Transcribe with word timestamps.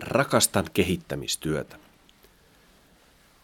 Rakastan 0.00 0.66
kehittämistyötä. 0.74 1.78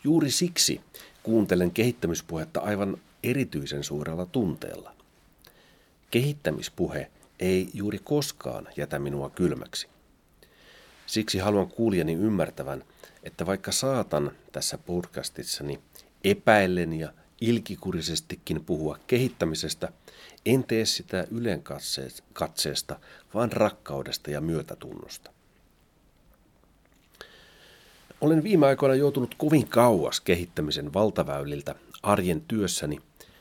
Juuri 0.05 0.31
siksi 0.31 0.81
kuuntelen 1.23 1.71
kehittämispuhetta 1.71 2.61
aivan 2.61 2.97
erityisen 3.23 3.85
suurella 3.85 4.27
tunteella. 4.27 4.95
Kehittämispuhe 6.11 7.11
ei 7.41 7.71
juuri 7.75 7.99
koskaan 7.99 8.69
jätä 8.77 8.99
minua 8.99 9.31
kylmäksi. 9.31 9.89
Siksi 11.07 11.39
haluan 11.39 11.69
kuulijani 11.69 12.13
ymmärtävän, 12.13 12.85
että 13.23 13.47
vaikka 13.47 13.73
saatan 13.73 14.33
tässä 14.53 14.79
podcastissani 14.79 15.81
epäillen 16.25 16.93
ja 16.93 17.13
ilkikurisestikin 17.41 18.65
puhua 18.65 18.99
kehittämisestä, 19.07 19.93
en 20.47 20.65
tee 20.65 20.85
sitä 20.85 21.27
ylen 21.31 21.63
katseesta, 22.33 23.01
vaan 23.35 23.53
rakkaudesta 23.53 24.31
ja 24.31 24.41
myötätunnosta. 24.41 25.31
Olen 28.23 28.43
viime 28.43 28.67
aikoina 28.67 28.95
joutunut 28.95 29.35
kovin 29.39 29.69
kauas 29.69 30.21
kehittämisen 30.21 30.95
valtaväyliltä 30.95 31.75
arjen 32.03 32.41
työssäni, 32.41 32.99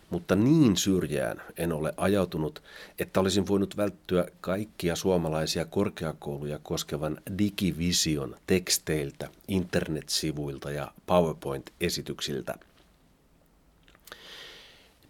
mutta 0.10 0.36
niin 0.36 0.78
syrjään 0.78 1.42
en 1.58 1.74
ole 1.74 1.94
ajautunut, 1.98 2.64
että 3.00 3.20
olisin 3.20 3.48
voinut 3.48 3.78
välttyä 3.78 4.26
kaikkia 4.42 4.96
suomalaisia 4.96 5.66
korkeakouluja 5.66 6.60
koskevan 6.64 7.18
digivision 7.38 8.36
teksteiltä, 8.48 9.30
internetsivuilta 9.48 10.72
ja 10.72 10.92
PowerPoint-esityksiltä. 11.06 12.56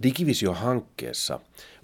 Digivisio-hankkeessa 0.03 1.39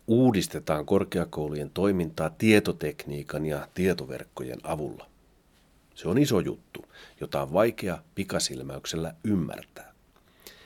uudistetaan 0.08 0.86
korkeakoulujen 0.86 1.70
toimintaa 1.70 2.30
tietotekniikan 2.30 3.46
ja 3.46 3.68
tietoverkkojen 3.74 4.60
avulla. 4.64 5.17
Se 5.98 6.08
on 6.08 6.18
iso 6.18 6.40
juttu, 6.40 6.86
jota 7.22 7.42
on 7.42 7.54
vaikea 7.54 7.98
pikasilmäyksellä 8.16 9.14
ymmärtää. 9.24 9.94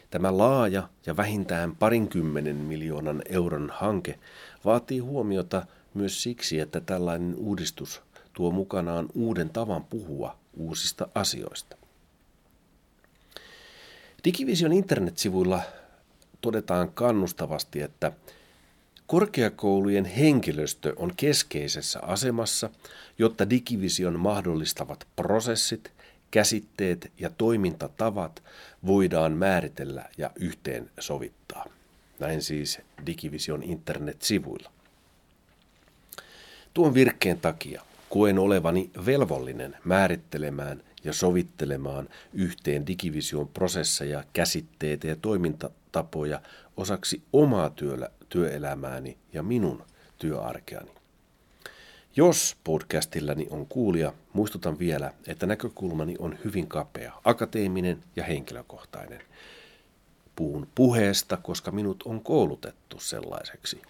Tämä 0.09 0.37
laaja 0.37 0.89
ja 1.05 1.17
vähintään 1.17 1.75
parinkymmenen 1.75 2.55
miljoonan 2.55 3.21
euron 3.29 3.71
hanke 3.73 4.19
vaatii 4.65 4.99
huomiota 4.99 5.65
myös 5.93 6.23
siksi, 6.23 6.59
että 6.59 6.81
tällainen 6.81 7.35
uudistus 7.35 8.01
tuo 8.33 8.51
mukanaan 8.51 9.07
uuden 9.13 9.49
tavan 9.49 9.83
puhua 9.83 10.37
uusista 10.53 11.07
asioista. 11.15 11.77
Digivision 14.23 14.73
internetsivuilla 14.73 15.61
todetaan 16.41 16.91
kannustavasti, 16.91 17.81
että 17.81 18.11
Korkeakoulujen 19.11 20.05
henkilöstö 20.05 20.93
on 20.95 21.13
keskeisessä 21.17 21.99
asemassa, 21.99 22.69
jotta 23.19 23.49
digivision 23.49 24.19
mahdollistavat 24.19 25.07
prosessit, 25.15 25.91
käsitteet 26.31 27.11
ja 27.19 27.29
toimintatavat 27.29 28.43
voidaan 28.85 29.31
määritellä 29.31 30.05
ja 30.17 30.31
yhteensovittaa. 30.35 31.65
Näin 32.19 32.41
siis 32.41 32.79
Digivision 33.05 33.63
internetsivuilla. 33.63 34.71
Tuon 36.73 36.93
virkkeen 36.93 37.39
takia 37.39 37.81
koen 38.09 38.39
olevani 38.39 38.89
velvollinen 39.05 39.77
määrittelemään 39.85 40.83
ja 41.03 41.13
sovittelemaan 41.13 42.09
yhteen 42.33 42.87
Digivision 42.87 43.47
prosesseja, 43.47 44.23
käsitteitä 44.33 45.07
ja 45.07 45.15
toimintatapoja 45.15 45.80
osaksi 46.77 47.23
omaa 47.33 47.69
työllä, 47.69 48.09
työelämääni 48.29 49.17
ja 49.33 49.43
minun 49.43 49.83
työarkeani. 50.17 50.91
Jos 52.15 52.57
podcastillani 52.63 53.47
on 53.49 53.67
kuulija, 53.67 54.13
muistutan 54.33 54.79
vielä, 54.79 55.13
että 55.27 55.45
näkökulmani 55.45 56.15
on 56.19 56.37
hyvin 56.43 56.67
kapea, 56.67 57.13
akateeminen 57.23 58.03
ja 58.15 58.23
henkilökohtainen. 58.23 59.21
Puhun 60.35 60.67
puheesta, 60.75 61.37
koska 61.37 61.71
minut 61.71 62.03
on 62.03 62.23
koulutettu 62.23 62.99
sellaiseksi. 62.99 63.81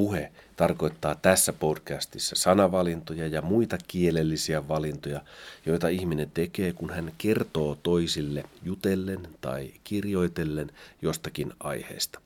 Puhe 0.00 0.32
tarkoittaa 0.56 1.14
tässä 1.14 1.52
podcastissa 1.52 2.36
sanavalintoja 2.36 3.26
ja 3.26 3.42
muita 3.42 3.78
kielellisiä 3.88 4.68
valintoja, 4.68 5.20
joita 5.66 5.88
ihminen 5.88 6.30
tekee, 6.30 6.72
kun 6.72 6.90
hän 6.90 7.12
kertoo 7.18 7.78
toisille 7.82 8.44
jutellen 8.62 9.28
tai 9.40 9.72
kirjoitellen 9.84 10.70
jostakin 11.02 11.52
aiheesta. 11.60 12.20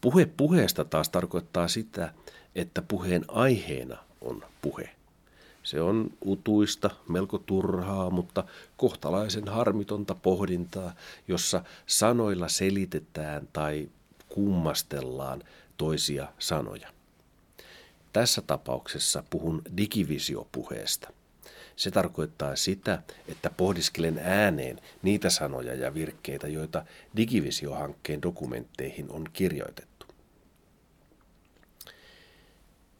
Puhe 0.00 0.26
puheesta 0.36 0.84
taas 0.84 1.08
tarkoittaa 1.08 1.68
sitä, 1.68 2.14
että 2.54 2.82
puheen 2.82 3.24
aiheena 3.28 3.98
on 4.20 4.44
puhe. 4.62 4.90
Se 5.62 5.80
on 5.80 6.10
utuista, 6.26 6.90
melko 7.08 7.38
turhaa, 7.38 8.10
mutta 8.10 8.44
kohtalaisen 8.76 9.48
harmitonta 9.48 10.14
pohdintaa, 10.14 10.94
jossa 11.28 11.64
sanoilla 11.86 12.48
selitetään 12.48 13.48
tai 13.52 13.88
kummastellaan 14.34 15.42
toisia 15.76 16.28
sanoja. 16.38 16.88
Tässä 18.12 18.42
tapauksessa 18.42 19.24
puhun 19.30 19.62
digivisiopuheesta. 19.76 21.12
Se 21.76 21.90
tarkoittaa 21.90 22.56
sitä, 22.56 23.02
että 23.28 23.50
pohdiskelen 23.50 24.18
ääneen 24.18 24.80
niitä 25.02 25.30
sanoja 25.30 25.74
ja 25.74 25.94
virkkeitä, 25.94 26.48
joita 26.48 26.84
digivisiohankkeen 27.16 28.22
dokumentteihin 28.22 29.10
on 29.10 29.24
kirjoitettu. 29.32 30.06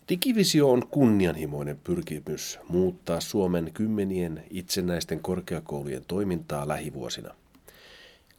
Digivisio 0.09 0.71
on 0.71 0.89
kunnianhimoinen 0.89 1.79
pyrkimys 1.85 2.59
muuttaa 2.69 3.21
Suomen 3.21 3.71
kymmenien 3.75 4.45
itsenäisten 4.51 5.21
korkeakoulujen 5.21 6.05
toimintaa 6.05 6.69
lähivuosina. 6.69 7.35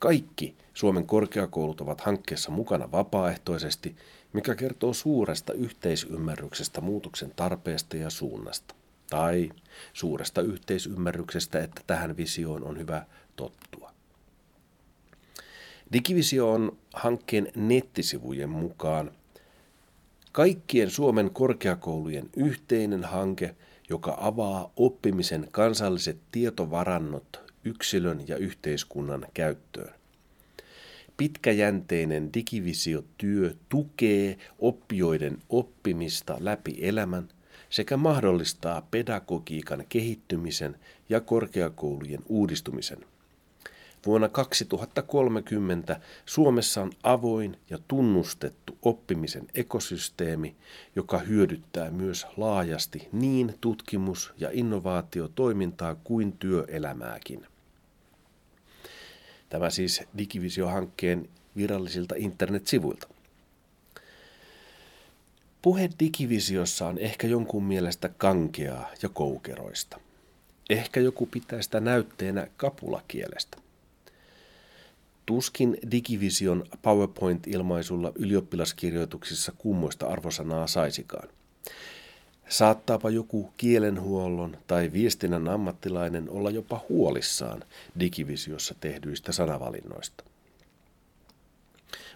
Kaikki 0.04 0.56
Suomen 0.74 1.08
korkeakoulut 1.08 1.82
ovat 1.82 2.02
hankkeessa 2.02 2.52
mukana 2.52 2.92
vapaaehtoisesti, 2.92 3.96
mikä 4.34 4.56
kertoo 4.56 4.94
suuresta 4.94 5.54
yhteisymmärryksestä 5.54 6.82
muutoksen 6.82 7.32
tarpeesta 7.36 7.98
ja 7.98 8.10
suunnasta. 8.10 8.76
Tai 9.10 9.52
suuresta 9.94 10.42
yhteisymmärryksestä, 10.42 11.64
että 11.64 11.82
tähän 11.88 12.18
visioon 12.18 12.64
on 12.64 12.78
hyvä 12.78 13.06
tottua. 13.36 13.92
Digivisio 15.94 16.52
on 16.52 16.78
hankkeen 16.94 17.52
nettisivujen 17.56 18.50
mukaan– 18.50 19.12
kaikkien 20.32 20.90
Suomen 20.90 21.32
korkeakoulujen 21.32 22.30
yhteinen 22.36 23.04
hanke, 23.04 23.56
joka 23.90 24.18
avaa 24.22 24.72
oppimisen 24.78 25.48
kansalliset 25.52 26.18
tietovarannot 26.32 27.43
yksilön 27.66 28.28
ja 28.28 28.38
yhteiskunnan 28.38 29.26
käyttöön. 29.34 29.94
Pitkäjänteinen 31.18 32.34
digivisiotyö 32.34 33.54
tukee 33.70 34.38
oppijoiden 34.60 35.38
oppimista 35.50 36.38
läpi 36.40 36.78
elämän 36.82 37.30
sekä 37.70 37.98
mahdollistaa 37.98 38.88
pedagogiikan 38.92 39.86
kehittymisen 39.90 40.76
ja 41.10 41.22
korkeakoulujen 41.22 42.20
uudistumisen. 42.28 43.06
Vuonna 44.06 44.30
2030 44.30 46.00
Suomessa 46.26 46.82
on 46.82 46.92
avoin 47.04 47.58
ja 47.70 47.78
tunnustettu 47.88 48.78
oppimisen 48.82 49.48
ekosysteemi, 49.56 50.56
joka 50.96 51.18
hyödyttää 51.18 51.92
myös 51.92 52.28
laajasti 52.38 53.08
niin 53.12 53.54
tutkimus- 53.62 54.34
ja 54.38 54.50
innovaatiotoimintaa 54.54 55.96
kuin 55.96 56.32
työelämääkin. 56.32 57.48
Tämä 59.54 59.70
siis 59.70 60.02
Digivisio-hankkeen 60.18 61.30
virallisilta 61.58 62.16
internetsivuilta. 62.18 63.08
Puhe 65.62 65.90
Digivisiossa 66.00 66.88
on 66.88 66.98
ehkä 66.98 67.28
jonkun 67.28 67.64
mielestä 67.64 68.10
kankeaa 68.10 68.90
ja 69.02 69.10
koukeroista. 69.10 70.00
Ehkä 70.70 71.00
joku 71.00 71.26
pitää 71.26 71.62
sitä 71.62 71.80
näytteenä 71.80 72.48
kapulakielestä. 72.58 73.58
Tuskin 75.26 75.78
Digivision 75.92 76.66
PowerPoint-ilmaisulla 76.82 78.12
ylioppilaskirjoituksissa 78.16 79.52
kummoista 79.58 80.08
arvosanaa 80.08 80.68
saisikaan. 80.68 81.30
Saattaapa 82.54 83.10
joku 83.10 83.54
kielenhuollon 83.58 84.58
tai 84.68 84.92
viestinnän 84.94 85.48
ammattilainen 85.48 86.30
olla 86.30 86.52
jopa 86.52 86.86
huolissaan 86.90 87.64
Digivisiossa 88.00 88.76
tehdyistä 88.80 89.32
sanavalinnoista. 89.32 90.24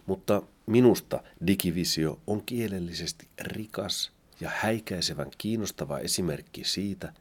Mutta 0.05 0.41
minusta 0.65 1.23
Digivisio 1.47 2.19
on 2.27 2.43
kielellisesti 2.45 3.27
rikas 3.41 4.11
ja 4.39 4.51
häikäisevän 4.55 5.31
kiinnostava 5.37 5.99
esimerkki 5.99 6.63
siitä, 6.63 7.13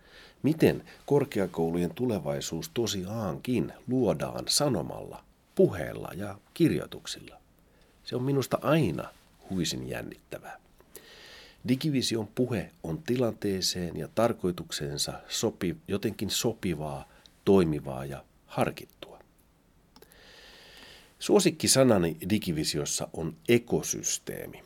miten 0.42 0.84
korkeakoulujen 1.06 1.94
tulevaisuus 1.94 2.70
tosiaankin 2.74 3.72
luodaan 3.88 4.44
sanomalla 4.48 5.24
puheella 5.54 6.08
ja 6.16 6.38
kirjoituksilla. 6.54 7.40
Se 8.04 8.16
on 8.16 8.22
minusta 8.22 8.58
aina 8.62 9.08
huisin 9.50 9.88
jännittävää. 9.88 10.65
Digivision 11.68 12.28
puhe 12.34 12.70
on 12.82 13.02
tilanteeseen 13.02 13.96
ja 13.96 14.08
tarkoitukseensa 14.14 15.12
sopi, 15.28 15.76
jotenkin 15.88 16.30
sopivaa, 16.30 17.08
toimivaa 17.44 18.04
ja 18.04 18.24
harkittua. 18.46 19.18
Suosikkisanani 21.18 22.16
Digivisiossa 22.30 23.08
on 23.12 23.36
ekosysteemi. 23.48 24.62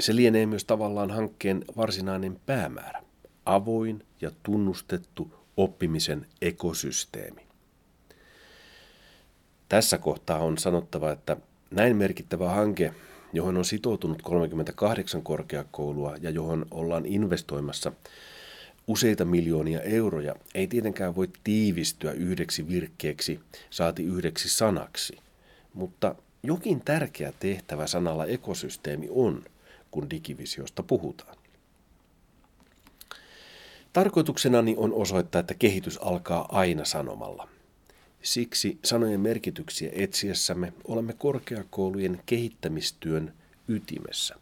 Se 0.00 0.16
lienee 0.16 0.46
myös 0.46 0.64
tavallaan 0.64 1.10
hankkeen 1.10 1.64
varsinainen 1.76 2.40
päämäärä, 2.46 3.02
avoin 3.46 4.06
ja 4.20 4.30
tunnustettu 4.42 5.32
oppimisen 5.56 6.26
ekosysteemi. 6.42 7.46
Tässä 9.68 9.98
kohtaa 9.98 10.38
on 10.38 10.58
sanottava, 10.58 11.10
että 11.10 11.36
näin 11.70 11.96
merkittävä 11.96 12.50
hanke, 12.50 12.94
johon 13.32 13.56
on 13.56 13.64
sitoutunut 13.64 14.22
38 14.22 15.22
korkeakoulua 15.22 16.16
ja 16.20 16.30
johon 16.30 16.66
ollaan 16.70 17.06
investoimassa 17.06 17.92
useita 18.86 19.24
miljoonia 19.24 19.80
euroja, 19.80 20.34
ei 20.54 20.66
tietenkään 20.66 21.16
voi 21.16 21.28
tiivistyä 21.44 22.12
yhdeksi 22.12 22.68
virkkeeksi, 22.68 23.40
saati 23.70 24.04
yhdeksi 24.04 24.48
sanaksi. 24.48 25.16
Mutta 25.74 26.14
jokin 26.42 26.80
tärkeä 26.80 27.32
tehtävä 27.40 27.86
sanalla 27.86 28.26
ekosysteemi 28.26 29.08
on, 29.10 29.44
kun 29.90 30.10
digivisiosta 30.10 30.82
puhutaan. 30.82 31.36
Tarkoituksenani 33.92 34.74
on 34.78 34.92
osoittaa, 34.92 35.40
että 35.40 35.54
kehitys 35.54 35.98
alkaa 36.02 36.48
aina 36.52 36.84
sanomalla– 36.84 37.48
Siksi 38.22 38.78
sanojen 38.84 39.20
merkityksiä 39.20 39.90
etsiessämme 39.92 40.72
olemme 40.84 41.12
korkeakoulujen 41.12 42.22
kehittämistyön 42.26 43.34
ytimessä. 43.68 44.34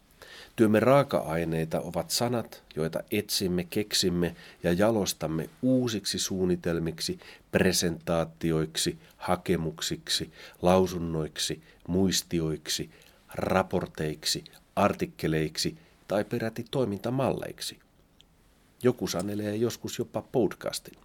Työmme 0.55 0.79
raaka-aineita 0.79 1.81
ovat 1.81 2.09
sanat, 2.09 2.63
joita 2.75 2.99
etsimme, 3.11 3.63
keksimme 3.69 4.35
ja 4.63 4.73
jalostamme 4.73 5.49
uusiksi 5.61 6.19
suunnitelmiksi, 6.19 7.19
presentaatioiksi, 7.51 8.97
hakemuksiksi, 9.17 10.31
lausunnoiksi, 10.61 11.61
muistioiksi, 11.87 12.89
raporteiksi, 13.33 14.43
artikkeleiksi 14.75 15.77
tai 16.07 16.23
peräti 16.23 16.65
toimintamalleiksi. 16.71 17.77
Joku 18.83 19.07
sanelee 19.07 19.55
joskus 19.55 19.99
jopa 19.99 20.21
podcastin. 20.21 20.97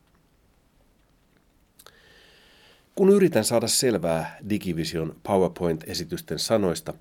Kun 2.95 3.09
yritän 3.09 3.45
saada 3.45 3.69
selvää 3.69 4.39
Digivision 4.49 5.17
PowerPoint-esitysten 5.23 6.39
sanoista, 6.39 6.95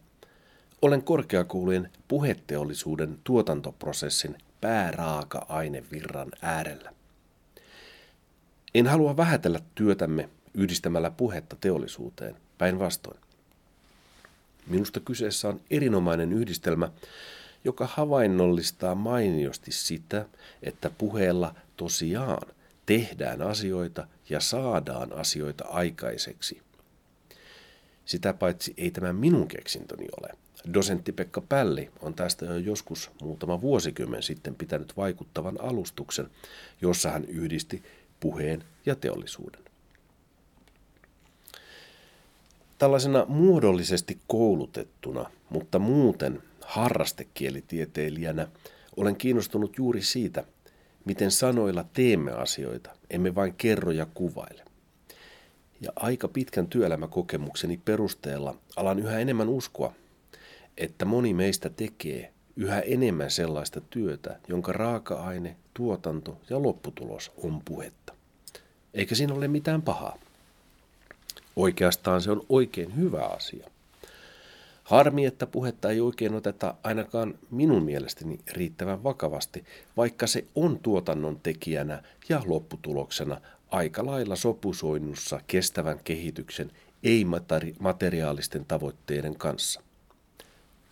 olen 0.81 1.03
korkeakoulujen 1.03 1.89
puheteollisuuden 2.07 3.19
tuotantoprosessin 3.23 4.37
pääraaka-ainevirran 4.61 6.31
äärellä. 6.41 6.93
En 8.75 8.87
halua 8.87 9.17
vähätellä 9.17 9.59
työtämme 9.75 10.29
yhdistämällä 10.53 11.11
puhetta 11.11 11.55
teollisuuteen, 11.61 12.35
päinvastoin. 12.57 13.19
Minusta 14.67 14.99
kyseessä 14.99 15.47
on 15.47 15.61
erinomainen 15.71 16.33
yhdistelmä, 16.33 16.91
joka 17.63 17.87
havainnollistaa 17.87 18.95
mainiosti 18.95 19.71
sitä, 19.71 20.25
että 20.63 20.89
puheella 20.97 21.55
tosiaan– 21.77 22.47
tehdään 22.85 23.41
asioita 23.41 24.07
ja 24.31 24.39
saadaan 24.39 25.13
asioita 25.13 25.65
aikaiseksi. 25.67 26.61
Sitä 28.05 28.33
paitsi 28.33 28.73
ei 28.77 28.91
tämä 28.91 29.13
minun 29.13 29.47
keksintöni 29.47 30.07
ole. 30.21 30.29
Dosentti 30.73 31.11
Pekka 31.11 31.41
Pälli 31.41 31.89
on 32.01 32.13
tästä 32.13 32.45
jo 32.45 32.57
joskus 32.57 33.11
muutama 33.21 33.61
vuosikymmen 33.61 34.23
sitten 34.23 34.55
pitänyt 34.55 34.97
vaikuttavan 34.97 35.61
alustuksen, 35.61 36.29
jossa 36.81 37.11
hän 37.11 37.25
yhdisti 37.25 37.83
puheen 38.19 38.63
ja 38.85 38.95
teollisuuden. 38.95 39.61
Tällaisena 42.77 43.25
muodollisesti 43.25 44.19
koulutettuna, 44.27 45.29
mutta 45.49 45.79
muuten 45.79 46.43
harrastekielitieteilijänä 46.61 48.47
olen 48.97 49.15
kiinnostunut 49.15 49.77
juuri 49.77 50.01
siitä, 50.01 50.43
miten 51.05 51.31
sanoilla 51.31 51.85
teemme 51.93 52.31
asioita, 52.31 52.89
emme 53.09 53.35
vain 53.35 53.53
kerro 53.53 53.91
ja 53.91 54.07
kuvaile. 54.13 54.65
Ja 55.81 55.91
aika 55.95 56.27
pitkän 56.27 56.67
työelämäkokemukseni 56.67 57.77
perusteella 57.85 58.55
alan 58.75 58.99
yhä 58.99 59.19
enemmän 59.19 59.49
uskoa, 59.49 59.93
että 60.77 61.05
moni 61.05 61.33
meistä 61.33 61.69
tekee 61.69 62.33
yhä 62.55 62.79
enemmän 62.79 63.31
sellaista 63.31 63.81
työtä, 63.81 64.39
jonka 64.47 64.73
raaka-aine, 64.73 65.55
tuotanto 65.73 66.37
ja 66.49 66.63
lopputulos 66.63 67.31
on 67.43 67.61
puhetta. 67.65 68.13
Eikä 68.93 69.15
siinä 69.15 69.33
ole 69.33 69.47
mitään 69.47 69.81
pahaa. 69.81 70.17
Oikeastaan 71.55 72.21
se 72.21 72.31
on 72.31 72.45
oikein 72.49 72.95
hyvä 72.95 73.25
asia. 73.25 73.69
Harmi, 74.91 75.25
että 75.25 75.47
puhetta 75.47 75.89
ei 75.89 76.01
oikein 76.01 76.33
oteta 76.33 76.75
ainakaan 76.83 77.39
minun 77.51 77.83
mielestäni 77.83 78.39
riittävän 78.51 79.03
vakavasti, 79.03 79.65
vaikka 79.97 80.27
se 80.27 80.45
on 80.55 80.79
tuotannon 80.79 81.39
tekijänä 81.43 82.03
ja 82.29 82.41
lopputuloksena 82.45 83.41
aika 83.69 84.05
lailla 84.05 84.35
sopusoinnussa 84.35 85.41
kestävän 85.47 85.99
kehityksen 86.03 86.71
ei-materiaalisten 87.03 88.65
tavoitteiden 88.65 89.35
kanssa. 89.35 89.81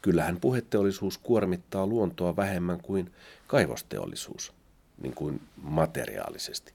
Kyllähän 0.01 0.39
puheteollisuus 0.41 1.17
kuormittaa 1.17 1.87
luontoa 1.87 2.35
vähemmän 2.35 2.81
kuin 2.81 3.11
kaivosteollisuus, 3.47 4.53
niin 5.01 5.15
kuin 5.15 5.41
materiaalisesti. 5.61 6.73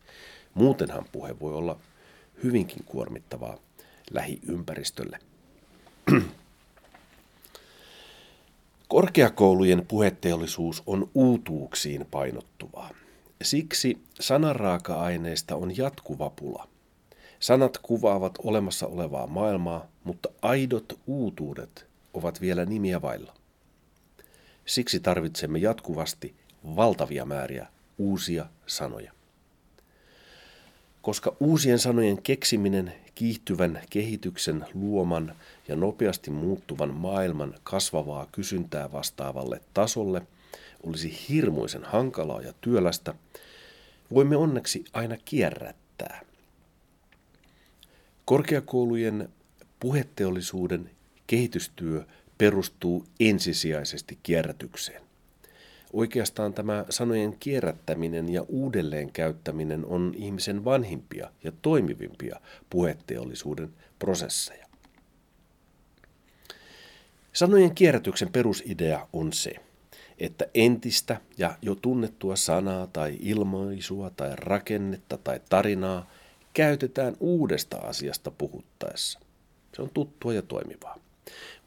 Muutenhan 0.55 1.05
puhe 1.13 1.41
voi 1.41 1.55
olla 1.55 1.79
hyvinkin 2.43 2.85
kuormittavaa 2.85 3.59
lähiympäristölle. 4.11 5.19
Korkeakoulujen 8.89 9.87
puheteollisuus 9.89 10.83
on 10.87 11.11
uutuuksiin 11.15 12.07
painottuvaa. 12.11 12.91
Siksi 13.43 13.99
sananraaka-aineista 14.21 15.57
on 15.57 15.77
jatkuva 15.77 16.31
pula. 16.31 16.69
Sanat 17.41 17.79
kuvaavat 17.79 18.39
olemassa 18.45 18.87
olevaa 18.87 19.27
maailmaa, 19.27 19.87
mutta 20.05 20.29
aidot 20.43 20.99
uutuudet 21.07 21.87
ovat 22.15 22.41
vielä 22.41 22.65
nimiä 22.65 23.03
vailla. 23.03 23.35
Siksi 24.67 25.01
tarvitsemme 25.01 25.59
jatkuvasti 25.59 26.35
valtavia 26.77 27.25
määriä 27.25 27.67
uusia 27.99 28.47
sanoja. 28.67 29.13
Koska 31.03 31.37
uusien 31.41 31.79
sanojen 31.79 32.23
keksiminen 32.23 32.93
kiihtyvän 33.15 33.83
kehityksen 33.91 34.67
luoman 34.75 35.35
ja 35.69 35.77
nopeasti 35.77 36.31
muuttuvan 36.31 36.95
maailman 36.95 37.55
kasvavaa 37.63 38.29
kysyntää 38.33 38.93
vastaavalle 38.93 39.61
tasolle 39.75 40.23
olisi 40.83 41.19
hirmuisen 41.29 41.85
hankalaa 41.85 42.43
ja 42.43 42.53
työlästä, 42.61 43.15
voimme 44.15 44.37
onneksi 44.37 44.85
aina 44.93 45.17
kierrättää. 45.25 46.21
Korkeakoulujen 48.25 49.29
puheteollisuuden 49.81 50.91
kehitystyö 51.27 52.05
perustuu 52.39 53.05
ensisijaisesti 53.21 54.19
kierrätykseen. 54.23 55.03
Oikeastaan 55.93 56.55
tämä 56.55 56.85
sanojen 56.91 57.37
kierrättäminen 57.41 58.29
ja 58.29 58.43
uudelleen 58.49 59.13
käyttäminen 59.13 59.87
on 59.87 60.13
ihmisen 60.17 60.65
vanhimpia 60.65 61.31
ja 61.45 61.53
toimivimpia 61.63 62.41
puheteollisuuden 62.71 63.73
prosesseja. 63.99 64.64
Sanojen 67.35 67.75
kierrätyksen 67.75 68.33
perusidea 68.33 69.09
on 69.13 69.33
se, 69.33 69.55
että 70.19 70.47
entistä 70.55 71.21
ja 71.39 71.57
jo 71.63 71.75
tunnettua 71.75 72.37
sanaa 72.37 72.87
tai 72.87 73.17
ilmaisua 73.21 74.11
tai 74.11 74.31
rakennetta 74.37 75.19
tai 75.19 75.41
tarinaa 75.49 76.11
käytetään 76.53 77.17
uudesta 77.21 77.77
asiasta 77.77 78.31
puhuttaessa. 78.31 79.21
Se 79.77 79.83
on 79.83 79.91
tuttua 79.95 80.35
ja 80.35 80.43
toimivaa. 80.43 80.99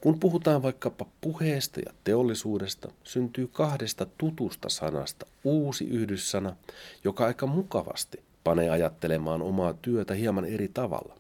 Kun 0.01 0.19
puhutaan 0.19 0.63
vaikkapa 0.63 1.05
puheesta 1.21 1.79
ja 1.79 1.93
teollisuudesta, 2.03 2.91
syntyy 3.03 3.47
kahdesta 3.47 4.07
tutusta 4.17 4.69
sanasta 4.69 5.25
uusi 5.43 5.85
yhdyssana, 5.85 6.55
joka 7.03 7.25
aika 7.25 7.47
mukavasti 7.47 8.23
panee 8.43 8.69
ajattelemaan 8.69 9.41
omaa 9.41 9.73
työtä 9.73 10.13
hieman 10.13 10.45
eri 10.45 10.67
tavalla, 10.67 11.15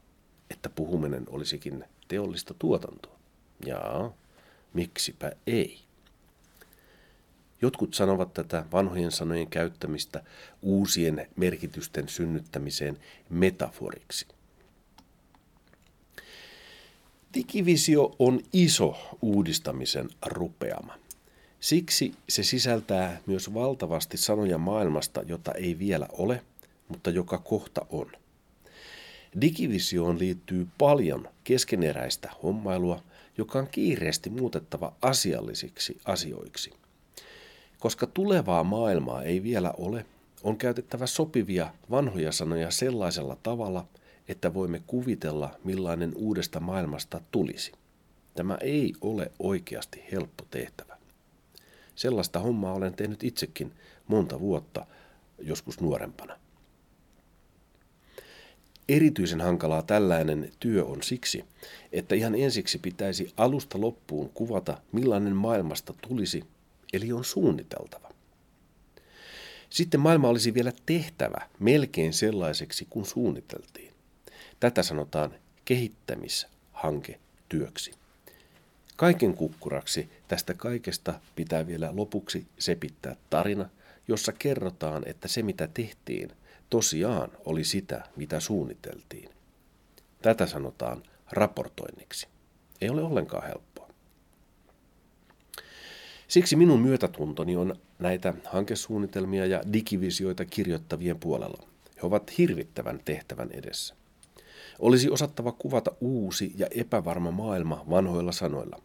että 0.49 0.69
puhuminen 0.69 1.25
olisikin 1.29 1.83
teollista 2.07 2.53
tuotantoa. 2.59 3.17
Jaa, 3.65 4.13
miksipä 4.73 5.31
ei. 5.47 5.79
Jotkut 7.61 7.93
sanovat 7.93 8.33
tätä 8.33 8.65
vanhojen 8.71 9.11
sanojen 9.11 9.47
käyttämistä 9.47 10.23
uusien 10.61 11.27
merkitysten 11.35 12.09
synnyttämiseen 12.09 12.97
metaforiksi. 13.29 14.27
Digivisio 17.33 18.15
on 18.19 18.41
iso 18.53 19.17
uudistamisen 19.21 20.09
rupeama. 20.25 20.95
Siksi 21.59 22.13
se 22.29 22.43
sisältää 22.43 23.21
myös 23.25 23.53
valtavasti 23.53 24.17
sanoja 24.17 24.57
maailmasta, 24.57 25.21
jota 25.21 25.51
ei 25.51 25.79
vielä 25.79 26.07
ole, 26.11 26.41
mutta 26.87 27.09
joka 27.09 27.37
kohta 27.37 27.85
on. 27.89 28.11
Digivisioon 29.41 30.19
liittyy 30.19 30.67
paljon 30.77 31.29
keskeneräistä 31.43 32.31
hommailua, 32.43 33.03
joka 33.37 33.59
on 33.59 33.67
kiireesti 33.67 34.29
muutettava 34.29 34.93
asiallisiksi 35.01 36.01
asioiksi. 36.05 36.73
Koska 37.79 38.07
tulevaa 38.07 38.63
maailmaa 38.63 39.23
ei 39.23 39.43
vielä 39.43 39.73
ole, 39.77 40.05
on 40.43 40.57
käytettävä 40.57 41.07
sopivia 41.07 41.73
vanhoja 41.89 42.31
sanoja 42.31 42.71
sellaisella 42.71 43.37
tavalla, 43.43 43.87
että 44.27 44.53
voimme 44.53 44.81
kuvitella, 44.87 45.55
millainen 45.63 46.11
uudesta 46.15 46.59
maailmasta 46.59 47.21
tulisi. 47.31 47.71
Tämä 48.35 48.57
ei 48.61 48.93
ole 49.01 49.31
oikeasti 49.39 50.03
helppo 50.11 50.45
tehtävä. 50.51 50.97
Sellaista 51.95 52.39
hommaa 52.39 52.73
olen 52.73 52.93
tehnyt 52.93 53.23
itsekin 53.23 53.73
monta 54.07 54.39
vuotta, 54.39 54.85
joskus 55.39 55.81
nuorempana. 55.81 56.39
Erityisen 58.89 59.41
hankalaa 59.41 59.81
tällainen 59.81 60.51
työ 60.59 60.85
on 60.85 61.03
siksi, 61.03 61.45
että 61.91 62.15
ihan 62.15 62.35
ensiksi 62.35 62.77
pitäisi 62.77 63.33
alusta 63.37 63.81
loppuun 63.81 64.29
kuvata, 64.29 64.77
millainen 64.91 65.35
maailmasta 65.35 65.93
tulisi, 66.07 66.43
eli 66.93 67.13
on 67.13 67.25
suunniteltava. 67.25 68.09
Sitten 69.69 69.99
maailma 69.99 70.27
olisi 70.27 70.53
vielä 70.53 70.71
tehtävä 70.85 71.49
melkein 71.59 72.13
sellaiseksi 72.13 72.87
kuin 72.89 73.05
suunniteltiin. 73.05 73.93
Tätä 74.59 74.83
sanotaan 74.83 75.33
kehittämishanke 75.65 77.19
työksi. 77.49 77.91
Kaiken 78.95 79.33
kukkuraksi 79.33 80.09
tästä 80.27 80.53
kaikesta 80.53 81.19
pitää 81.35 81.67
vielä 81.67 81.89
lopuksi 81.95 82.47
sepittää 82.59 83.15
tarina, 83.29 83.69
jossa 84.07 84.31
kerrotaan, 84.31 85.03
että 85.05 85.27
se 85.27 85.43
mitä 85.43 85.67
tehtiin 85.67 86.31
tosiaan 86.69 87.31
oli 87.45 87.63
sitä, 87.63 88.03
mitä 88.15 88.39
suunniteltiin. 88.39 89.29
Tätä 90.21 90.47
sanotaan 90.47 91.03
raportoinniksi. 91.31 92.27
Ei 92.81 92.89
ole 92.89 93.01
ollenkaan 93.03 93.47
helppoa. 93.47 93.89
Siksi 96.27 96.55
minun 96.55 96.81
myötätuntoni 96.81 97.55
on 97.55 97.75
näitä 97.99 98.33
hankesuunnitelmia 98.45 99.45
ja 99.45 99.61
digivisioita 99.73 100.45
kirjoittavien 100.45 101.19
puolella. 101.19 101.67
He 101.95 102.01
ovat 102.01 102.37
hirvittävän 102.37 102.99
tehtävän 103.05 103.49
edessä. 103.51 103.95
Olisi 104.79 105.09
osattava 105.09 105.51
kuvata 105.51 105.91
uusi 106.01 106.53
ja 106.57 106.67
epävarma 106.71 107.31
maailma 107.31 107.85
vanhoilla 107.89 108.31
sanoilla. 108.31 108.81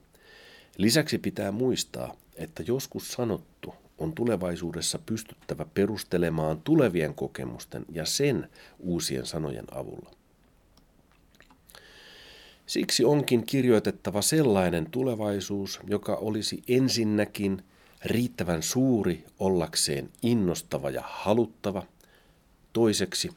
Lisäksi 0.76 1.18
pitää 1.18 1.52
muistaa, 1.52 2.16
että 2.36 2.62
joskus 2.66 3.12
sanottu 3.12 3.74
on 4.02 4.12
tulevaisuudessa 4.12 4.98
pystyttävä 5.06 5.66
perustelemaan 5.74 6.60
tulevien 6.60 7.14
kokemusten 7.14 7.84
ja 7.92 8.06
sen 8.06 8.50
uusien 8.78 9.26
sanojen 9.26 9.66
avulla. 9.70 10.10
Siksi 12.66 13.04
onkin 13.04 13.46
kirjoitettava 13.46 14.22
sellainen 14.22 14.90
tulevaisuus, 14.90 15.80
joka 15.86 16.14
olisi 16.14 16.62
ensinnäkin 16.68 17.62
riittävän 18.04 18.62
suuri 18.62 19.24
ollakseen 19.38 20.10
innostava 20.22 20.90
ja 20.90 21.02
haluttava, 21.04 21.82
toiseksi 22.72 23.30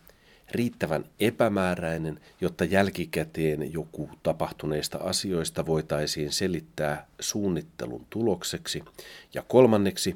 riittävän 0.52 1.06
epämääräinen, 1.20 2.20
jotta 2.42 2.66
jälkikäteen 2.66 3.74
joku 3.74 4.10
tapahtuneista 4.24 4.98
asioista 4.98 5.66
voitaisiin 5.66 6.32
selittää 6.32 7.08
suunnittelun 7.20 8.06
tulokseksi, 8.10 8.84
ja 9.34 9.44
kolmanneksi 9.48 10.16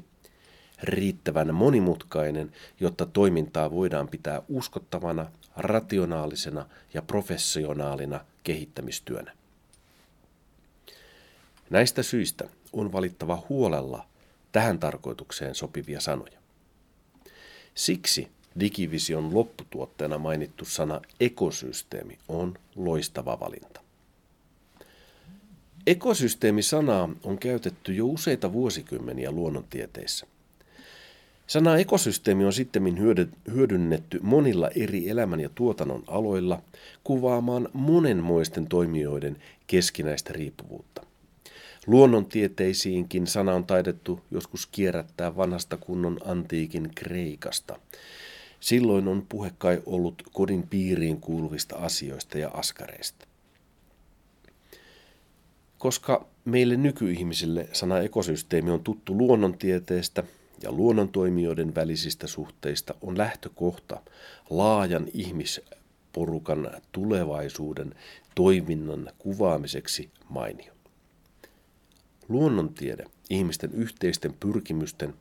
riittävän 0.82 1.54
monimutkainen, 1.54 2.52
jotta 2.80 3.06
toimintaa 3.06 3.70
voidaan 3.70 4.08
pitää 4.08 4.42
uskottavana, 4.48 5.26
rationaalisena 5.56 6.66
ja 6.94 7.02
professionaalina 7.02 8.20
kehittämistyönä. 8.44 9.32
Näistä 11.70 12.02
syistä 12.02 12.48
on 12.72 12.92
valittava 12.92 13.42
huolella 13.48 14.06
tähän 14.52 14.78
tarkoitukseen 14.78 15.54
sopivia 15.54 16.00
sanoja. 16.00 16.40
Siksi 17.74 18.28
Digivision 18.60 19.34
lopputuotteena 19.34 20.18
mainittu 20.18 20.64
sana 20.64 21.00
ekosysteemi 21.20 22.18
on 22.28 22.58
loistava 22.76 23.40
valinta. 23.40 23.80
Ekosysteemi-sanaa 25.86 27.08
on 27.24 27.38
käytetty 27.38 27.94
jo 27.94 28.06
useita 28.06 28.52
vuosikymmeniä 28.52 29.30
luonnontieteissä. 29.30 30.26
Sana 31.50 31.76
ekosysteemi 31.78 32.44
on 32.44 32.52
sitten 32.52 32.98
hyödynnetty 33.52 34.20
monilla 34.22 34.68
eri 34.68 35.08
elämän 35.08 35.40
ja 35.40 35.50
tuotannon 35.54 36.04
aloilla 36.06 36.62
kuvaamaan 37.04 37.68
monenmoisten 37.72 38.66
toimijoiden 38.66 39.36
keskinäistä 39.66 40.32
riippuvuutta. 40.32 41.02
Luonnontieteisiinkin 41.86 43.26
sana 43.26 43.54
on 43.54 43.64
taidettu 43.64 44.20
joskus 44.30 44.66
kierrättää 44.66 45.36
vanhasta 45.36 45.76
kunnon 45.76 46.18
antiikin 46.24 46.90
Kreikasta. 46.94 47.78
Silloin 48.60 49.08
on 49.08 49.26
puhe 49.28 49.50
kai 49.58 49.82
ollut 49.86 50.22
kodin 50.32 50.66
piiriin 50.70 51.20
kuuluvista 51.20 51.76
asioista 51.76 52.38
ja 52.38 52.48
askareista. 52.48 53.26
Koska 55.78 56.26
meille 56.44 56.76
nykyihmisille 56.76 57.68
sana 57.72 57.98
ekosysteemi 57.98 58.70
on 58.70 58.84
tuttu 58.84 59.18
luonnontieteestä 59.18 60.24
ja 60.62 60.72
luonnontoimijoiden 60.72 61.74
välisistä 61.74 62.26
suhteista, 62.26 62.94
on 63.00 63.18
lähtökohta 63.18 64.00
laajan 64.50 65.06
ihmisporukan 65.14 66.70
tulevaisuuden 66.92 67.94
toiminnan 68.34 69.10
kuvaamiseksi 69.18 70.10
mainio. 70.28 70.72
Luonnontiede 72.28 73.04
ihmisten 73.30 73.72
yhteisten 73.72 74.34
pyrkimysten 74.40 75.14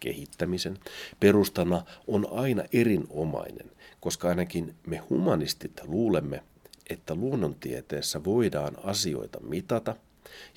kehittämisen 0.00 0.78
perustana 1.20 1.82
on 2.06 2.26
aina 2.30 2.62
erinomainen, 2.72 3.70
koska 4.00 4.28
ainakin 4.28 4.74
me 4.86 4.96
humanistit 4.96 5.80
luulemme, 5.84 6.42
että 6.90 7.14
luonnontieteessä 7.14 8.24
voidaan 8.24 8.76
asioita 8.84 9.40
mitata 9.40 9.96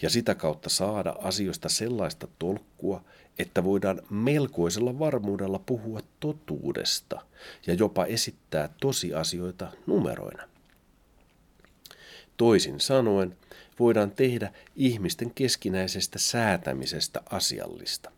ja 0.02 0.10
sitä 0.10 0.36
kautta 0.36 0.70
saada 0.70 1.16
asioista 1.20 1.70
sellaista 1.70 2.28
tolkkua, 2.40 3.04
että 3.40 3.64
voidaan 3.64 4.02
melkoisella 4.10 5.00
varmuudella 5.00 5.60
puhua 5.60 6.00
totuudesta 6.20 7.22
ja 7.68 7.74
jopa 7.74 8.06
esittää 8.06 8.70
tosiasioita 8.82 9.72
numeroina. 9.86 10.44
Toisin 12.38 12.80
sanoen, 12.80 13.38
voidaan 13.80 14.12
tehdä 14.12 14.54
ihmisten 14.76 15.32
keskinäisestä 15.34 16.20
säätämisestä 16.20 17.22
asiallista. 17.30 18.12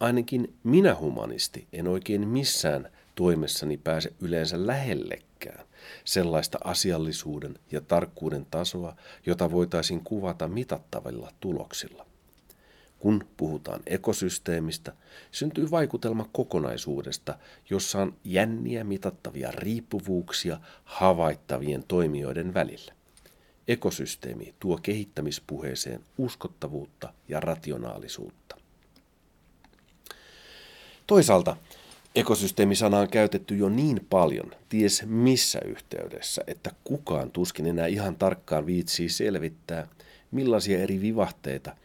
Ainakin 0.00 0.54
minä 0.64 0.94
humanisti 0.94 1.66
en 1.72 1.88
oikein 1.88 2.28
missään 2.28 2.92
toimessani 3.14 3.76
pääse 3.76 4.12
yleensä 4.20 4.66
lähellekään 4.66 5.64
sellaista 6.04 6.58
asiallisuuden 6.64 7.58
ja 7.70 7.80
tarkkuuden 7.80 8.46
tasoa, 8.50 8.96
jota 9.26 9.50
voitaisiin 9.50 10.00
kuvata 10.04 10.48
mitattavilla 10.48 11.32
tuloksilla. 11.40 12.06
Kun 12.98 13.26
puhutaan 13.36 13.80
ekosysteemistä, 13.86 14.92
syntyy 15.30 15.70
vaikutelma 15.70 16.28
kokonaisuudesta, 16.32 17.38
jossa 17.70 17.98
on 17.98 18.16
jänniä 18.24 18.84
mitattavia 18.84 19.50
riippuvuuksia 19.50 20.60
havaittavien 20.84 21.84
toimijoiden 21.88 22.54
välillä. 22.54 22.92
Ekosysteemi 23.68 24.54
tuo 24.60 24.78
kehittämispuheeseen 24.82 26.04
uskottavuutta 26.18 27.14
ja 27.28 27.40
rationaalisuutta. 27.40 28.56
Toisaalta 31.06 31.56
ekosysteemisana 32.14 32.98
on 32.98 33.08
käytetty 33.08 33.56
jo 33.56 33.68
niin 33.68 34.06
paljon, 34.10 34.50
ties 34.68 35.02
missä 35.06 35.60
yhteydessä, 35.66 36.42
että 36.46 36.70
kukaan 36.84 37.30
tuskin 37.30 37.66
enää 37.66 37.86
ihan 37.86 38.16
tarkkaan 38.16 38.66
viitsii 38.66 39.08
selvittää, 39.08 39.88
millaisia 40.30 40.78
eri 40.78 41.00
vivahteita 41.00 41.76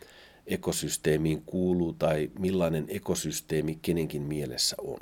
ekosysteemiin 0.48 1.42
kuuluu 1.46 1.94
tai 1.94 2.32
millainen 2.40 2.86
ekosysteemi 2.88 3.80
kenenkin 3.82 4.22
mielessä 4.22 4.76
on. 4.82 5.00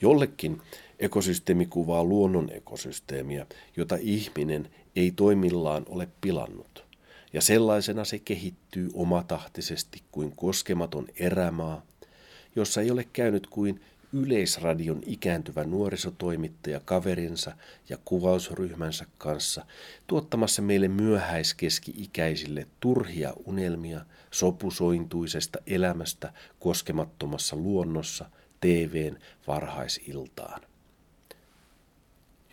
Jollekin 0.00 0.62
ekosysteemi 0.98 1.66
kuvaa 1.66 2.04
luonnon 2.04 2.50
ekosysteemiä, 2.52 3.46
jota 3.76 3.98
ihminen 4.00 4.70
ei 4.96 5.10
toimillaan 5.10 5.84
ole 5.88 6.08
pilannut. 6.20 6.84
Ja 7.32 7.40
sellaisena 7.40 8.04
se 8.04 8.18
kehittyy 8.18 8.90
omatahtisesti 8.94 10.02
kuin 10.12 10.36
koskematon 10.36 11.06
erämaa, 11.16 11.82
jossa 12.58 12.80
ei 12.80 12.90
ole 12.90 13.08
käynyt 13.12 13.46
kuin 13.46 13.80
Yleisradion 14.12 15.00
ikääntyvä 15.06 15.64
nuorisotoimittaja 15.64 16.80
kaverinsa 16.84 17.52
ja 17.88 17.98
kuvausryhmänsä 18.04 19.06
kanssa 19.18 19.66
tuottamassa 20.06 20.62
meille 20.62 20.88
myöhäiskeski-ikäisille 20.88 22.66
turhia 22.80 23.32
unelmia 23.44 24.00
sopusointuisesta 24.30 25.58
elämästä 25.66 26.32
koskemattomassa 26.60 27.56
luonnossa 27.56 28.30
TVn 28.60 29.18
varhaisiltaan. 29.46 30.60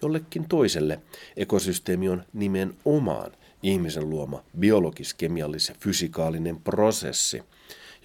Jollekin 0.02 0.48
toiselle 0.48 1.02
ekosysteemi 1.38 2.10
on 2.10 2.24
nimenomaan 2.34 3.32
ihmisen 3.64 4.10
luoma 4.10 4.44
biologis-kemiallis- 4.60 5.70
ja 5.70 5.76
fysikaalinen 5.80 6.60
prosessi, 6.62 7.44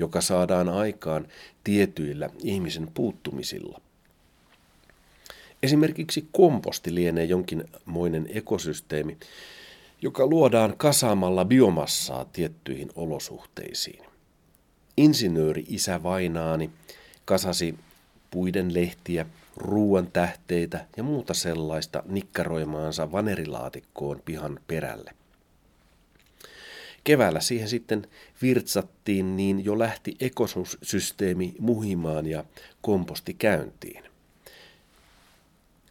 joka 0.00 0.20
saadaan 0.20 0.68
aikaan 0.68 1.28
tietyillä 1.64 2.30
ihmisen 2.42 2.88
puuttumisilla. 2.94 3.80
Esimerkiksi 5.62 6.28
komposti 6.32 6.94
lienee 6.94 7.24
jonkinmoinen 7.24 8.28
ekosysteemi, 8.34 9.16
joka 10.02 10.26
luodaan 10.26 10.76
kasaamalla 10.76 11.44
biomassaa 11.44 12.24
tiettyihin 12.24 12.90
olosuhteisiin. 12.94 14.04
Insinööri 14.96 15.64
isä 15.68 16.02
Vainaani 16.02 16.70
kasasi 17.24 17.74
puiden 18.30 18.74
lehtiä, 18.74 19.26
ruuan 19.56 20.10
tähteitä 20.12 20.86
ja 20.96 21.02
muuta 21.02 21.34
sellaista 21.34 22.02
nikkaroimaansa 22.06 23.12
vanerilaatikkoon 23.12 24.22
pihan 24.24 24.60
perälle. 24.66 25.19
Keväällä 27.04 27.40
siihen 27.40 27.68
sitten 27.68 28.06
virtsattiin, 28.42 29.36
niin 29.36 29.64
jo 29.64 29.78
lähti 29.78 30.16
ekosysteemi 30.20 31.54
muhimaan 31.58 32.26
ja 32.26 32.44
komposti 32.82 33.34
käyntiin. 33.34 34.04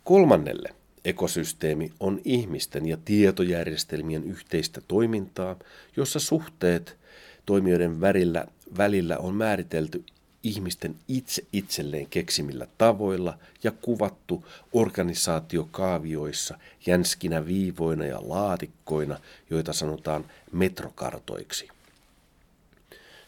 Kolmannelle 0.04 0.70
ekosysteemi 1.06 1.92
on 2.00 2.22
ihmisten 2.26 2.86
ja 2.86 2.98
tietojärjestelmien 3.06 4.24
yhteistä 4.24 4.82
toimintaa, 4.88 5.56
jossa 5.96 6.20
suhteet 6.20 6.98
toimijoiden 7.46 8.02
välillä, 8.02 8.46
välillä 8.78 9.18
on 9.18 9.36
määritelty 9.36 10.04
ihmisten 10.44 10.96
itse 11.08 11.46
itselleen 11.54 12.08
keksimillä 12.10 12.68
tavoilla 12.78 13.38
ja 13.64 13.72
kuvattu 13.72 14.46
organisaatiokaavioissa 14.74 16.58
jänskinä 16.86 17.46
viivoina 17.46 18.06
ja 18.06 18.20
laatikkoina, 18.22 19.20
joita 19.50 19.74
sanotaan 19.74 20.26
metrokartoiksi. 20.52 21.68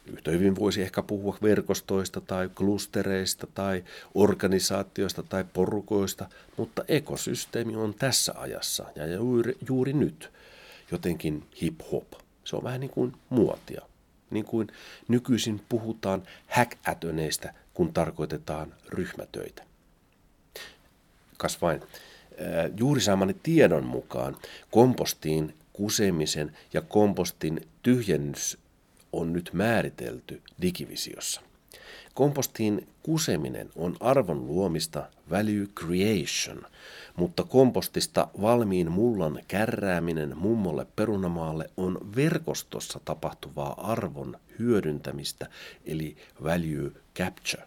Yhtä 0.06 0.32
hyvin 0.32 0.56
voisi 0.56 0.82
ehkä 0.82 1.02
puhua 1.02 1.38
verkostoista 1.42 2.22
tai 2.22 2.50
klustereista 2.56 3.48
tai 3.54 3.84
organisaatioista 4.14 5.24
tai 5.24 5.46
porukoista, 5.54 6.30
mutta 6.58 6.84
ekosysteemi 6.88 7.76
on 7.76 7.94
tässä 7.94 8.34
ajassa 8.38 8.86
ja 8.96 9.08
juuri, 9.08 9.58
juuri 9.68 9.94
nyt 9.94 10.30
jotenkin 10.92 11.44
hip-hop. 11.62 12.20
Se 12.44 12.56
on 12.56 12.64
vähän 12.64 12.80
niin 12.80 12.90
kuin 12.90 13.14
muotia 13.30 13.91
niin 14.32 14.46
kuin 14.46 14.68
nykyisin 15.08 15.62
puhutaan 15.70 16.24
häkätöneistä, 16.48 17.54
kun 17.74 17.94
tarkoitetaan 17.94 18.74
ryhmätöitä. 18.90 19.64
Kas 21.38 21.62
vain. 21.62 21.82
Juuri 22.78 23.02
saamani 23.02 23.36
tiedon 23.44 23.86
mukaan 23.86 24.38
kompostiin 24.72 25.56
kusemisen 25.74 26.58
ja 26.74 26.82
kompostin 26.82 27.68
tyhjennys 27.84 28.58
on 29.14 29.34
nyt 29.34 29.50
määritelty 29.54 30.42
digivisiossa. 30.62 31.42
Kompostiin 32.14 32.88
kuseminen 33.04 33.70
on 33.76 33.98
arvon 34.00 34.48
luomista 34.48 35.10
value 35.30 35.68
creation, 35.80 36.66
mutta 37.16 37.44
kompostista 37.44 38.28
valmiin 38.42 38.92
mullan 38.92 39.40
kärrääminen 39.48 40.38
mummolle 40.38 40.88
perunamaalle 40.96 41.70
on 41.78 41.98
verkostossa 42.16 43.00
tapahtuvaa 43.06 43.92
arvon 43.92 44.40
hyödyntämistä, 44.60 45.50
eli 45.86 46.18
value 46.44 46.92
capture. 47.16 47.64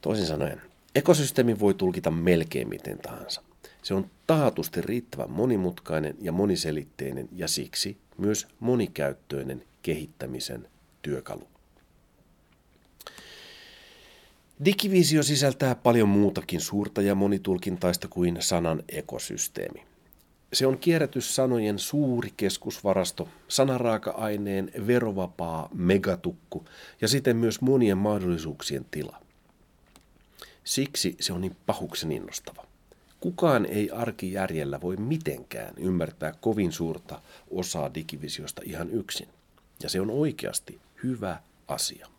Toisin 0.00 0.26
sanoen, 0.26 0.62
ekosysteemi 0.94 1.60
voi 1.60 1.74
tulkita 1.74 2.10
melkein 2.10 2.68
miten 2.68 2.98
tahansa. 2.98 3.42
Se 3.82 3.94
on 3.94 4.10
taatusti 4.26 4.82
riittävän 4.82 5.30
monimutkainen 5.30 6.16
ja 6.20 6.32
moniselitteinen 6.32 7.28
ja 7.36 7.48
siksi 7.48 7.96
myös 8.18 8.46
monikäyttöinen 8.60 9.64
kehittämisen 9.82 10.68
työkalu. 11.02 11.51
Digivisio 14.64 15.22
sisältää 15.22 15.74
paljon 15.74 16.08
muutakin 16.08 16.60
suurta 16.60 17.02
ja 17.02 17.14
monitulkintaista 17.14 18.08
kuin 18.08 18.36
sanan 18.40 18.82
ekosysteemi. 18.88 19.86
Se 20.52 20.66
on 20.66 20.78
kierrätyssanojen 20.78 21.78
suuri 21.78 22.32
keskusvarasto, 22.36 23.28
sanaraaka-aineen 23.48 24.72
verovapaa 24.86 25.68
megatukku 25.74 26.64
ja 27.00 27.08
siten 27.08 27.36
myös 27.36 27.60
monien 27.60 27.98
mahdollisuuksien 27.98 28.86
tila. 28.90 29.22
Siksi 30.64 31.16
se 31.20 31.32
on 31.32 31.40
niin 31.40 31.56
pahuksen 31.66 32.12
innostava. 32.12 32.66
Kukaan 33.20 33.66
ei 33.66 33.90
arkijärjellä 33.90 34.80
voi 34.80 34.96
mitenkään 34.96 35.74
ymmärtää 35.76 36.34
kovin 36.40 36.72
suurta 36.72 37.22
osaa 37.50 37.94
digivisiosta 37.94 38.62
ihan 38.64 38.90
yksin. 38.90 39.28
Ja 39.82 39.88
se 39.88 40.00
on 40.00 40.10
oikeasti 40.10 40.80
hyvä 41.02 41.42
asia. 41.68 42.11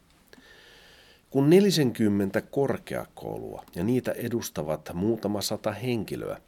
Kun 1.33 1.49
40 1.49 2.41
korkeakoulua 2.41 3.63
ja 3.75 3.83
niitä 3.83 4.11
edustavat 4.11 4.89
muutama 4.93 5.41
sata 5.41 5.71
henkilöä 5.71 6.41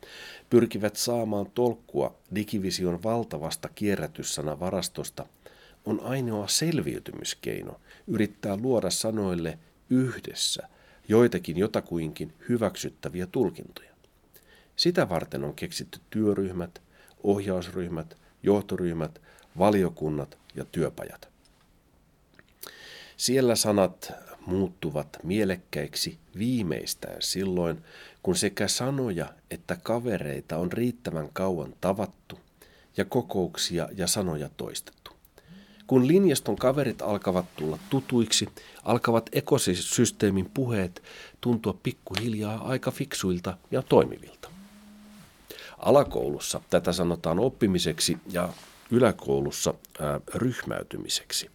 pyrkivät 0.50 0.96
saamaan 0.96 1.52
tolkkua 1.52 2.16
Digivision 2.36 3.04
valtavasta 3.04 3.70
kierrätyssana-varastosta, 3.76 5.26
on 5.86 6.00
ainoa 6.00 6.48
selviytymiskeino 6.48 7.80
yrittää 8.08 8.58
luoda 8.58 8.90
sanoille 8.90 9.60
yhdessä 9.90 10.70
joitakin 11.08 11.58
jotakuinkin 11.58 12.34
hyväksyttäviä 12.50 13.28
tulkintoja. 13.28 13.92
Sitä 14.76 15.10
varten 15.10 15.44
on 15.44 15.56
keksitty 15.56 16.00
työryhmät, 16.10 16.82
ohjausryhmät, 17.24 18.18
johtoryhmät, 18.44 19.22
valiokunnat 19.58 20.38
ja 20.56 20.66
työpajat. 20.66 21.30
Siellä 23.18 23.56
sanat 23.56 24.14
muuttuvat 24.46 25.18
mielekkäiksi 25.24 26.18
viimeistään 26.38 27.22
silloin, 27.22 27.84
kun 28.24 28.36
sekä 28.36 28.68
sanoja 28.68 29.34
että 29.52 29.78
kavereita 29.84 30.58
on 30.58 30.72
riittävän 30.72 31.30
kauan 31.34 31.74
tavattu 31.82 32.40
ja 32.98 33.06
kokouksia 33.06 33.90
ja 33.98 34.08
sanoja 34.08 34.50
toistettu. 34.58 35.12
Kun 35.88 36.08
linjaston 36.08 36.56
kaverit 36.56 37.02
alkavat 37.02 37.46
tulla 37.56 37.80
tutuiksi, 37.90 38.50
alkavat 38.84 39.30
ekosysteemin 39.32 40.50
puheet 40.54 41.04
tuntua 41.42 41.78
pikkuhiljaa 41.84 42.68
aika 42.68 42.92
fiksuilta 42.92 43.58
ja 43.72 43.82
toimivilta. 43.82 44.50
Alakoulussa 45.78 46.62
tätä 46.70 46.92
sanotaan 46.92 47.40
oppimiseksi 47.40 48.18
ja 48.32 48.50
yläkoulussa 48.92 49.74
ää, 50.00 50.20
ryhmäytymiseksi. 50.36 51.55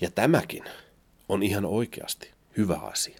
Ja 0.00 0.10
tämäkin 0.10 0.64
on 1.28 1.42
ihan 1.42 1.64
oikeasti 1.64 2.30
hyvä 2.56 2.76
asia. 2.76 3.18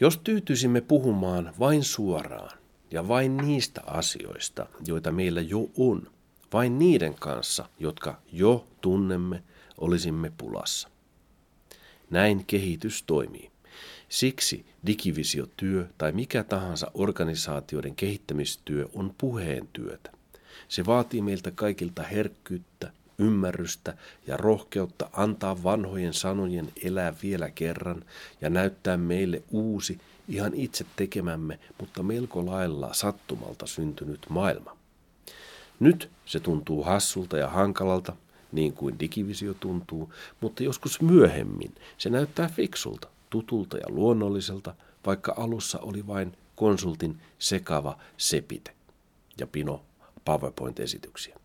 Jos 0.00 0.18
tyytyisimme 0.18 0.80
puhumaan 0.80 1.54
vain 1.58 1.84
suoraan 1.84 2.58
ja 2.90 3.08
vain 3.08 3.36
niistä 3.36 3.80
asioista, 3.86 4.66
joita 4.86 5.12
meillä 5.12 5.40
jo 5.40 5.70
on, 5.76 6.10
vain 6.52 6.78
niiden 6.78 7.14
kanssa, 7.14 7.68
jotka 7.78 8.20
jo 8.32 8.66
tunnemme, 8.80 9.42
olisimme 9.78 10.32
pulassa. 10.38 10.88
Näin 12.10 12.44
kehitys 12.46 13.02
toimii. 13.02 13.50
Siksi 14.08 14.66
digivisiotyö 14.86 15.86
tai 15.98 16.12
mikä 16.12 16.44
tahansa 16.44 16.90
organisaatioiden 16.94 17.94
kehittämistyö 17.94 18.88
on 18.94 19.14
puheen 19.18 19.68
työtä. 19.72 20.10
Se 20.68 20.86
vaatii 20.86 21.22
meiltä 21.22 21.50
kaikilta 21.50 22.02
herkkyyttä, 22.02 22.92
ymmärrystä 23.18 23.96
ja 24.26 24.36
rohkeutta 24.36 25.10
antaa 25.12 25.62
vanhojen 25.62 26.14
sanojen 26.14 26.72
elää 26.82 27.14
vielä 27.22 27.50
kerran 27.50 28.04
ja 28.40 28.50
näyttää 28.50 28.96
meille 28.96 29.42
uusi, 29.50 30.00
ihan 30.28 30.54
itse 30.54 30.86
tekemämme, 30.96 31.58
mutta 31.80 32.02
melko 32.02 32.46
lailla 32.46 32.94
sattumalta 32.94 33.66
syntynyt 33.66 34.26
maailma. 34.28 34.76
Nyt 35.80 36.10
se 36.26 36.40
tuntuu 36.40 36.82
hassulta 36.82 37.36
ja 37.36 37.48
hankalalta, 37.48 38.16
niin 38.52 38.72
kuin 38.72 38.98
digivisio 39.00 39.54
tuntuu, 39.54 40.12
mutta 40.40 40.62
joskus 40.62 41.00
myöhemmin 41.00 41.74
se 41.98 42.10
näyttää 42.10 42.48
fiksulta, 42.48 43.08
tutulta 43.30 43.76
ja 43.76 43.86
luonnolliselta, 43.88 44.74
vaikka 45.06 45.34
alussa 45.36 45.78
oli 45.78 46.06
vain 46.06 46.36
konsultin 46.56 47.20
sekava 47.38 47.98
sepite 48.16 48.74
ja 49.38 49.46
pino 49.46 49.84
PowerPoint-esityksiä. 50.24 51.38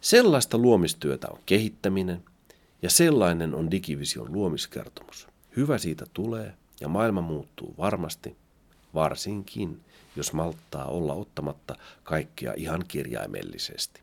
Sellaista 0.00 0.58
luomistyötä 0.58 1.26
on 1.30 1.38
kehittäminen, 1.46 2.22
Ja 2.82 2.90
sellainen 2.90 3.54
on 3.54 3.70
Digivision 3.70 4.32
luomiskertomus. 4.32 5.28
Hyvä 5.56 5.78
siitä 5.78 6.06
tulee 6.12 6.54
ja 6.80 6.88
maailma 6.88 7.20
muuttuu 7.20 7.74
varmasti, 7.78 8.36
varsinkin 8.94 9.80
jos 10.16 10.32
malttaa 10.32 10.84
olla 10.84 11.14
ottamatta 11.14 11.74
kaikkea 12.04 12.52
ihan 12.56 12.84
kirjaimellisesti. 12.88 14.00